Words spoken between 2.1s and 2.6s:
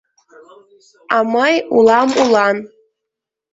улан: